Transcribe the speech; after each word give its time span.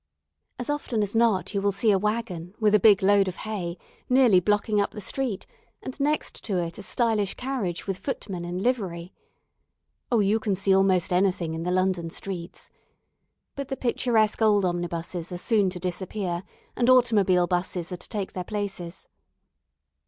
As 0.57 0.67
often 0.67 1.03
as 1.03 1.13
not 1.13 1.53
you 1.53 1.61
will 1.61 1.71
see 1.71 1.91
a 1.91 1.99
wagon, 1.99 2.55
with 2.59 2.73
a 2.73 2.79
big 2.79 3.03
load 3.03 3.27
of 3.27 3.35
hay, 3.45 3.77
nearly 4.09 4.39
blocking 4.39 4.81
up 4.81 4.89
the 4.89 4.99
street, 4.99 5.45
and 5.83 5.99
next 5.99 6.43
to 6.45 6.57
it 6.57 6.79
a 6.79 6.81
stylish 6.81 7.35
carriage 7.35 7.85
with 7.85 7.99
footmen 7.99 8.43
in 8.43 8.63
livery. 8.63 9.13
Oh, 10.11 10.19
you 10.19 10.39
can 10.39 10.55
see 10.55 10.73
almost 10.73 11.13
anything 11.13 11.53
in 11.53 11.61
the 11.61 11.69
London 11.71 12.09
streets. 12.09 12.71
But 13.55 13.67
the 13.67 13.77
picturesque 13.77 14.41
old 14.41 14.65
omnibuses 14.65 15.31
are 15.31 15.37
soon 15.37 15.69
to 15.69 15.79
disappear, 15.79 16.41
and 16.75 16.89
automobile 16.89 17.45
'buses 17.45 17.91
are 17.91 17.97
to 17.97 18.09
take 18.09 18.33
their 18.33 18.43
places. 18.43 19.07